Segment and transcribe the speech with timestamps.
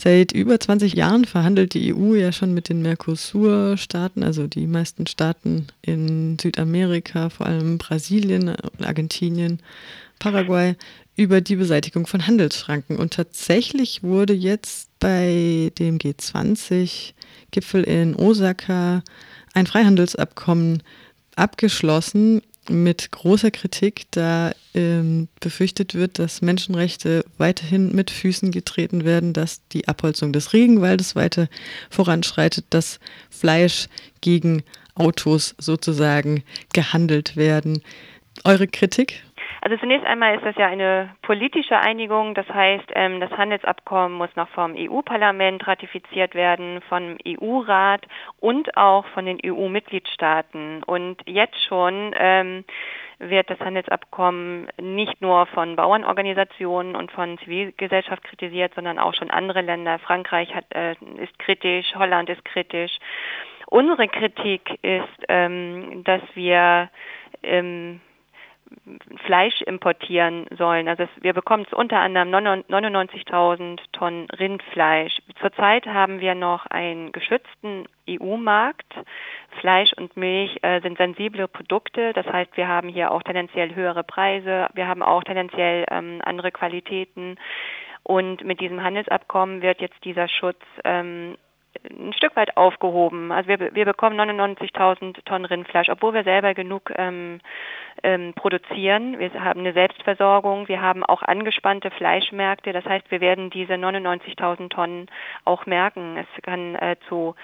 [0.00, 5.08] Seit über 20 Jahren verhandelt die EU ja schon mit den Mercosur-Staaten, also die meisten
[5.08, 9.58] Staaten in Südamerika, vor allem Brasilien, Argentinien,
[10.20, 10.76] Paraguay,
[11.16, 12.96] über die Beseitigung von Handelsschranken.
[12.96, 19.02] Und tatsächlich wurde jetzt bei dem G20-Gipfel in Osaka
[19.52, 20.84] ein Freihandelsabkommen
[21.34, 29.32] abgeschlossen, mit großer Kritik, da ähm, befürchtet wird, dass Menschenrechte weiterhin mit Füßen getreten werden,
[29.32, 31.48] dass die Abholzung des Regenwaldes weiter
[31.90, 33.88] voranschreitet, dass Fleisch
[34.20, 34.62] gegen
[34.94, 37.82] Autos sozusagen gehandelt werden.
[38.44, 39.22] Eure Kritik?
[39.60, 42.34] Also zunächst einmal ist das ja eine politische Einigung.
[42.34, 48.06] Das heißt, ähm, das Handelsabkommen muss noch vom EU-Parlament ratifiziert werden, vom EU-Rat
[48.40, 50.82] und auch von den EU-Mitgliedstaaten.
[50.84, 52.64] Und jetzt schon ähm,
[53.18, 59.62] wird das Handelsabkommen nicht nur von Bauernorganisationen und von Zivilgesellschaft kritisiert, sondern auch schon andere
[59.62, 59.98] Länder.
[59.98, 62.96] Frankreich hat, äh, ist kritisch, Holland ist kritisch.
[63.66, 66.88] Unsere Kritik ist, ähm, dass wir
[67.42, 68.00] ähm,
[69.24, 70.88] Fleisch importieren sollen.
[70.88, 75.18] Also wir bekommen unter anderem 99.000 Tonnen Rindfleisch.
[75.40, 78.94] Zurzeit haben wir noch einen geschützten EU-Markt.
[79.60, 82.12] Fleisch und Milch äh, sind sensible Produkte.
[82.12, 84.68] Das heißt, wir haben hier auch tendenziell höhere Preise.
[84.74, 87.36] Wir haben auch tendenziell ähm, andere Qualitäten.
[88.02, 91.36] Und mit diesem Handelsabkommen wird jetzt dieser Schutz ähm,
[91.90, 93.32] ein Stück weit aufgehoben.
[93.32, 97.40] Also wir, wir bekommen 99.000 Tonnen Rindfleisch, obwohl wir selber genug ähm,
[98.02, 99.18] ähm, produzieren.
[99.18, 100.68] Wir haben eine Selbstversorgung.
[100.68, 102.72] Wir haben auch angespannte Fleischmärkte.
[102.72, 105.06] Das heißt, wir werden diese 99.000 Tonnen
[105.44, 106.16] auch merken.
[106.16, 107.34] Es kann äh, zu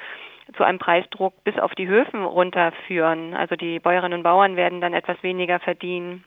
[0.57, 3.35] zu einem Preisdruck bis auf die Höfen runterführen.
[3.35, 6.23] Also die Bäuerinnen und Bauern werden dann etwas weniger verdienen.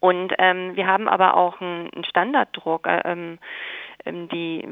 [0.00, 2.86] Und ähm, wir haben aber auch einen, Standarddruck.
[2.86, 3.38] Äh, ähm,
[4.04, 4.66] die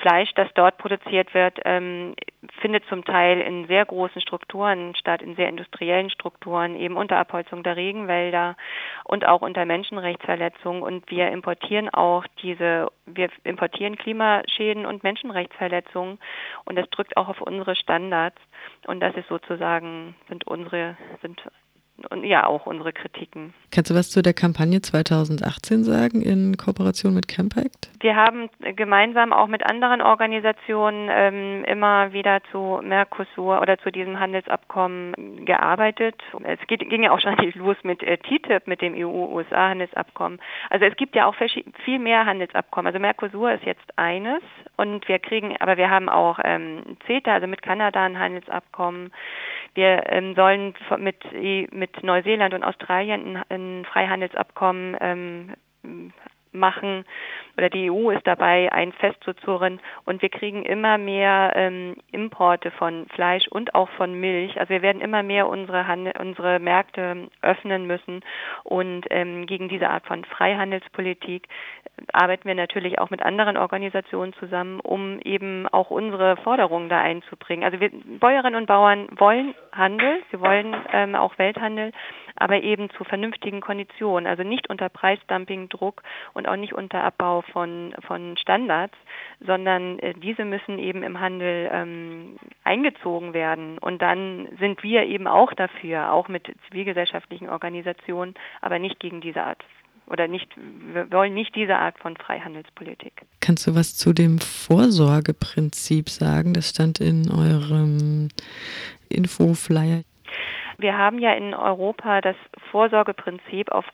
[0.00, 2.14] Fleisch, das dort produziert wird, ähm,
[2.60, 7.62] findet zum Teil in sehr großen Strukturen statt, in sehr industriellen Strukturen, eben unter Abholzung
[7.62, 8.56] der Regenwälder
[9.04, 10.82] und auch unter Menschenrechtsverletzungen.
[10.82, 16.18] Und wir importieren auch diese, wir importieren Klimaschäden und Menschenrechtsverletzungen
[16.64, 18.40] und das drückt auch auf unsere Standards.
[18.86, 21.40] Und das ist sozusagen, sind unsere, sind
[22.22, 23.54] ja auch unsere Kritiken.
[23.72, 27.90] Kannst du was zu der Kampagne 2018 sagen in Kooperation mit Campact?
[28.00, 34.20] Wir haben gemeinsam auch mit anderen Organisationen ähm, immer wieder zu Mercosur oder zu diesem
[34.20, 36.14] Handelsabkommen gearbeitet.
[36.44, 40.38] Es geht, ging ja auch schon los mit äh, TTIP, mit dem EU-USA-Handelsabkommen.
[40.70, 41.34] Also es gibt ja auch
[41.84, 42.86] viel mehr Handelsabkommen.
[42.86, 44.42] Also Mercosur ist jetzt eines
[44.76, 49.10] und wir kriegen, aber wir haben auch ähm, CETA, also mit Kanada ein Handelsabkommen.
[49.76, 51.22] Wir ähm, sollen mit,
[51.72, 55.54] mit Neuseeland und Australien ein, Freihandelsabkommen ähm,
[56.56, 57.04] machen
[57.56, 63.06] oder die EU ist dabei, ein festzuzurren und wir kriegen immer mehr ähm, Importe von
[63.14, 64.58] Fleisch und auch von Milch.
[64.58, 68.22] Also wir werden immer mehr unsere, Handel, unsere Märkte öffnen müssen
[68.64, 71.48] und ähm, gegen diese Art von Freihandelspolitik
[72.12, 77.64] arbeiten wir natürlich auch mit anderen Organisationen zusammen, um eben auch unsere Forderungen da einzubringen.
[77.64, 81.92] Also wir Bäuerinnen und Bauern wollen Handel, sie wollen ähm, auch Welthandel,
[82.36, 86.02] aber eben zu vernünftigen Konditionen, also nicht unter Preisdumpingdruck
[86.34, 88.96] und auch nicht unter Abbau von, von Standards,
[89.40, 93.78] sondern äh, diese müssen eben im Handel ähm, eingezogen werden.
[93.78, 99.42] Und dann sind wir eben auch dafür, auch mit zivilgesellschaftlichen Organisationen, aber nicht gegen diese
[99.42, 99.64] Art
[100.08, 103.22] oder nicht, wir wollen nicht diese Art von Freihandelspolitik.
[103.40, 106.54] Kannst du was zu dem Vorsorgeprinzip sagen?
[106.54, 108.28] Das stand in eurem
[109.08, 110.02] Infoflyer.
[110.78, 112.36] Wir haben ja in Europa das
[112.70, 113.86] Vorsorgeprinzip auf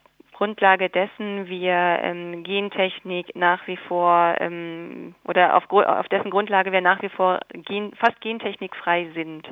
[0.42, 6.80] Grundlage dessen wir ähm, Gentechnik nach wie vor ähm, oder auf, auf dessen Grundlage wir
[6.80, 9.48] nach wie vor gen, fast gentechnikfrei sind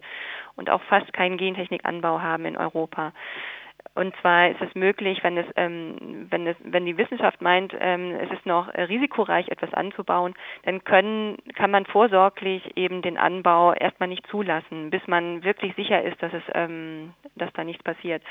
[0.56, 3.12] und auch fast keinen Gentechnikanbau haben in Europa.
[3.94, 8.12] Und zwar ist es möglich, wenn es, ähm, wenn es, wenn die Wissenschaft meint, ähm,
[8.20, 14.08] es ist noch risikoreich, etwas anzubauen, dann können, kann man vorsorglich eben den Anbau erstmal
[14.08, 18.22] nicht zulassen, bis man wirklich sicher ist, dass es, ähm, dass da nichts passiert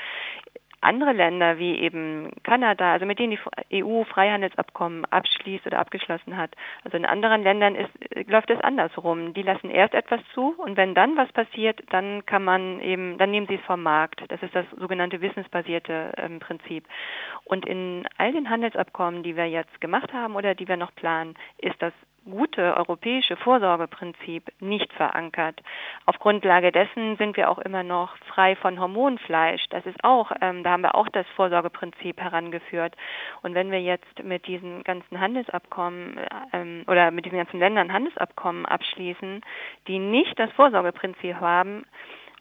[0.80, 3.36] andere Länder wie eben Kanada, also mit denen
[3.70, 6.54] die EU Freihandelsabkommen abschließt oder abgeschlossen hat,
[6.84, 7.90] also in anderen Ländern ist,
[8.28, 9.34] läuft es andersrum.
[9.34, 13.30] Die lassen erst etwas zu und wenn dann was passiert, dann kann man eben, dann
[13.30, 14.22] nehmen sie es vom Markt.
[14.28, 16.84] Das ist das sogenannte wissensbasierte ähm, Prinzip.
[17.44, 21.34] Und in all den Handelsabkommen, die wir jetzt gemacht haben oder die wir noch planen,
[21.58, 21.92] ist das
[22.24, 25.60] gute europäische Vorsorgeprinzip nicht verankert.
[26.06, 29.64] Auf Grundlage dessen sind wir auch immer noch frei von Hormonfleisch.
[29.70, 32.94] Das ist auch, ähm, da haben wir auch das Vorsorgeprinzip herangeführt.
[33.42, 36.18] Und wenn wir jetzt mit diesen ganzen Handelsabkommen
[36.52, 39.40] ähm, oder mit diesen ganzen Ländern Handelsabkommen abschließen,
[39.88, 41.84] die nicht das Vorsorgeprinzip haben,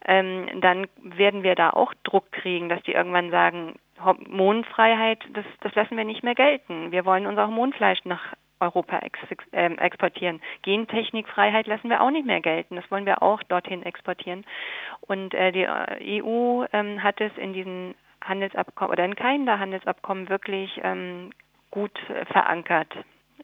[0.06, 5.76] ähm, dann werden wir da auch Druck kriegen, dass die irgendwann sagen, Hormonfreiheit, das, das
[5.76, 6.92] lassen wir nicht mehr gelten.
[6.92, 9.20] Wir wollen unser Hormonfleisch nach Europa ex,
[9.52, 10.42] äh, exportieren.
[10.64, 12.76] Gentechnikfreiheit lassen wir auch nicht mehr gelten.
[12.76, 14.46] Das wollen wir auch dorthin exportieren.
[15.02, 19.60] Und äh, die äh, EU ähm, hat es in diesen Handelsabkommen oder in keinem der
[19.60, 21.32] Handelsabkommen wirklich ähm,
[21.72, 22.92] gut äh, verankert.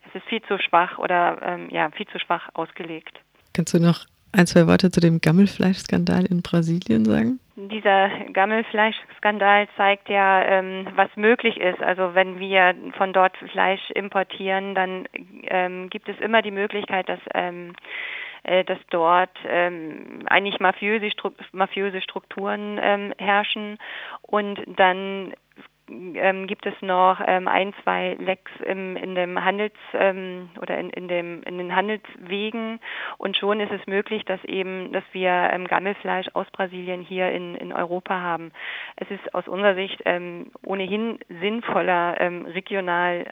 [0.08, 3.18] Es ist viel zu schwach oder ähm, ja viel zu schwach ausgelegt.
[3.54, 7.40] Kannst du noch ein, zwei Worte zu dem Gammelfleischskandal in Brasilien sagen?
[7.56, 11.80] Dieser Gammelfleischskandal zeigt ja, ähm, was möglich ist.
[11.80, 15.08] Also wenn wir von dort Fleisch importieren, dann
[15.48, 17.72] ähm, gibt es immer die Möglichkeit, dass ähm,
[18.46, 21.10] äh, dass dort ähm, eigentlich mafiöse,
[21.50, 23.76] mafiöse Strukturen ähm, herrschen
[24.22, 25.32] und dann
[25.88, 30.90] ähm, gibt es noch ähm, ein, zwei Lecks im, in dem Handels ähm, oder in,
[30.90, 32.80] in, dem, in den Handelswegen
[33.18, 37.54] und schon ist es möglich, dass eben, dass wir ähm, Gammelfleisch aus Brasilien hier in,
[37.54, 38.52] in Europa haben.
[38.96, 43.26] Es ist aus unserer Sicht ähm, ohnehin sinnvoller, ähm, regional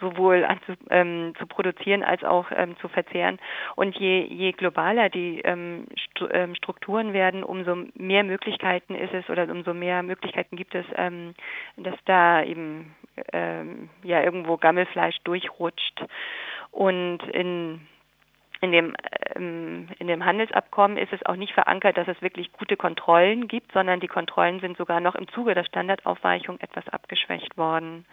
[0.00, 3.38] sowohl anzu, ähm, zu produzieren als auch ähm, zu verzehren.
[3.76, 5.86] Und je, je globaler die ähm,
[6.30, 11.34] ähm Strukturen werden, umso mehr Möglichkeiten ist es oder umso mehr Möglichkeiten gibt es, ähm,
[11.76, 12.94] dass da eben
[13.32, 16.04] ähm, ja irgendwo Gammelfleisch durchrutscht.
[16.70, 17.80] Und in
[18.62, 18.94] in dem,
[19.34, 24.00] in dem Handelsabkommen ist es auch nicht verankert, dass es wirklich gute Kontrollen gibt, sondern
[24.00, 28.04] die Kontrollen sind sogar noch im Zuge der Standardaufweichung etwas abgeschwächt worden.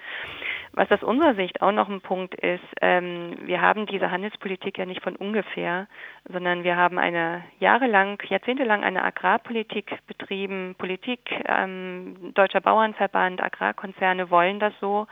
[0.74, 4.86] Was aus unserer Sicht auch noch ein Punkt ist, ähm, wir haben diese Handelspolitik ja
[4.86, 5.88] nicht von ungefähr,
[6.28, 10.76] sondern wir haben eine jahrelang, jahrzehntelang eine Agrarpolitik betrieben.
[10.78, 15.08] Politik, ähm, Deutscher Bauernverband, Agrarkonzerne wollen das so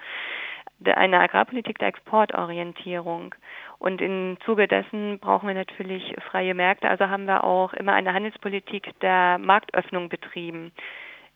[0.85, 3.33] eine Agrarpolitik der Exportorientierung.
[3.79, 6.89] Und im Zuge dessen brauchen wir natürlich freie Märkte.
[6.89, 10.71] Also haben wir auch immer eine Handelspolitik der Marktöffnung betrieben.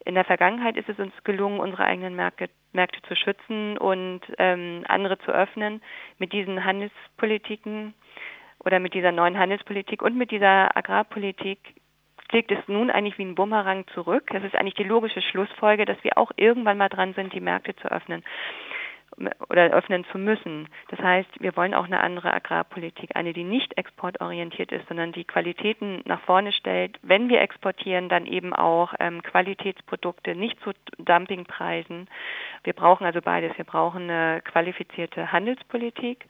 [0.04, 4.84] In der Vergangenheit ist es uns gelungen, unsere eigenen Märkte, Märkte zu schützen und ähm,
[4.88, 5.82] andere zu öffnen.
[6.18, 7.94] Mit diesen Handelspolitiken
[8.64, 11.60] oder mit dieser neuen Handelspolitik und mit dieser Agrarpolitik
[12.30, 14.30] schlägt es nun eigentlich wie ein Bumerang zurück.
[14.32, 17.76] Das ist eigentlich die logische Schlussfolge, dass wir auch irgendwann mal dran sind, die Märkte
[17.76, 18.24] zu öffnen
[19.50, 20.68] oder öffnen zu müssen.
[20.90, 25.26] Das heißt, wir wollen auch eine andere Agrarpolitik, eine, die nicht exportorientiert ist, sondern die
[25.26, 26.98] Qualitäten nach vorne stellt.
[27.02, 32.08] Wenn wir exportieren, dann eben auch ähm, Qualitätsprodukte, nicht zu Dumpingpreisen.
[32.64, 33.58] Wir brauchen also beides.
[33.58, 36.26] Wir brauchen eine qualifizierte Handelspolitik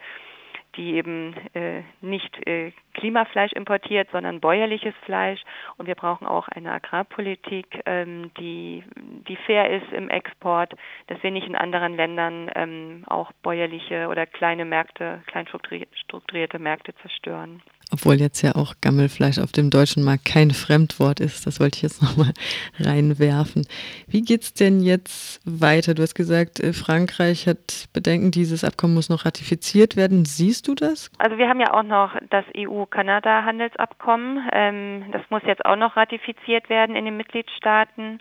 [0.75, 5.41] die eben äh, nicht äh, Klimafleisch importiert, sondern bäuerliches Fleisch.
[5.77, 8.83] Und wir brauchen auch eine Agrarpolitik, ähm, die,
[9.27, 10.73] die fair ist im Export,
[11.07, 16.94] dass wir nicht in anderen Ländern ähm, auch bäuerliche oder kleine Märkte, klein strukturierte Märkte
[16.95, 17.62] zerstören.
[17.91, 21.45] Obwohl jetzt ja auch Gammelfleisch auf dem deutschen Markt kein Fremdwort ist.
[21.45, 22.31] Das wollte ich jetzt nochmal
[22.79, 23.67] reinwerfen.
[24.07, 25.93] Wie geht es denn jetzt weiter?
[25.93, 30.25] Du hast gesagt, äh, Frankreich hat Bedenken, dieses Abkommen muss noch ratifiziert werden.
[30.25, 31.11] Siehst du das?
[31.17, 34.49] Also wir haben ja auch noch das EU-Kanada-Handelsabkommen.
[34.53, 38.19] Ähm, das muss jetzt auch noch ratifiziert werden in den Mitgliedstaaten.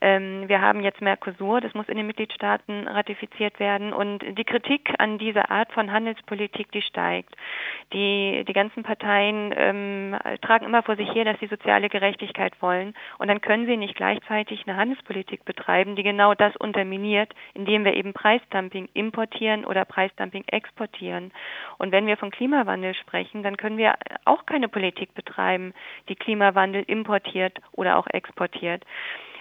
[0.00, 3.92] Ähm, wir haben jetzt Mercosur, das muss in den Mitgliedstaaten ratifiziert werden.
[3.92, 7.34] Und die Kritik an dieser Art von Handelspolitik, die steigt.
[7.92, 12.94] Die, die ganzen Parteien ähm, tragen immer vor sich her, dass sie soziale Gerechtigkeit wollen.
[13.18, 17.94] Und dann können sie nicht gleichzeitig eine Handelspolitik betreiben, die genau das unterminiert, indem wir
[17.94, 21.32] eben Preisdumping importieren oder Preisdumping exportieren.
[21.78, 25.72] Und wenn wir von Klimawandel sprechen, dann können wir auch keine Politik betreiben,
[26.08, 28.84] die Klimawandel importiert oder auch exportiert.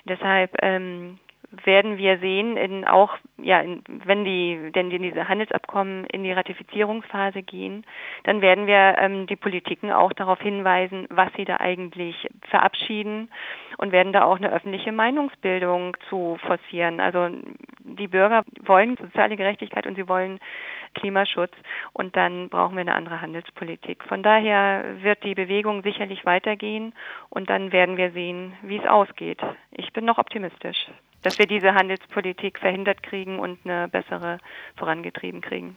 [0.06, 1.20] Deshalb ähm,
[1.64, 6.32] werden wir sehen, in auch ja, in, wenn die denn die, diese Handelsabkommen in die
[6.32, 7.86] Ratifizierungsphase gehen,
[8.24, 13.30] dann werden wir ähm, die Politiken auch darauf hinweisen, was sie da eigentlich verabschieden
[13.78, 17.00] und werden da auch eine öffentliche Meinungsbildung zu forcieren.
[17.00, 17.30] Also
[17.80, 20.40] die Bürger wollen soziale Gerechtigkeit und sie wollen
[20.96, 21.54] Klimaschutz
[21.94, 24.04] und dann brauchen wir eine andere Handelspolitik.
[24.06, 26.94] Von daher wird die Bewegung sicherlich weitergehen
[27.30, 29.42] und dann werden wir sehen, wie es ausgeht.
[29.72, 30.88] Ich bin noch optimistisch
[31.26, 34.38] dass wir diese Handelspolitik verhindert kriegen und eine bessere
[34.76, 35.76] vorangetrieben kriegen.